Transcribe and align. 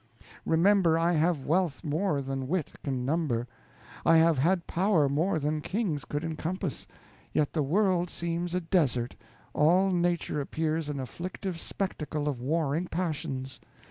Remember, 0.47 0.97
I 0.97 1.11
have 1.13 1.45
wealth 1.45 1.83
more 1.83 2.23
than 2.23 2.47
wit 2.47 2.71
can 2.83 3.05
number; 3.05 3.47
I 4.03 4.17
have 4.17 4.39
had 4.39 4.65
power 4.65 5.07
more 5.07 5.37
than 5.37 5.61
kings 5.61 6.05
could 6.05 6.23
emcompass; 6.23 6.87
yet 7.33 7.53
the 7.53 7.61
world 7.61 8.09
seems 8.09 8.55
a 8.55 8.61
desert; 8.61 9.15
all 9.53 9.91
nature 9.91 10.41
appears 10.41 10.89
an 10.89 10.99
afflictive 10.99 11.61
spectacle 11.61 12.27
of 12.27 12.41
warring 12.41 12.87
passions. 12.87 13.59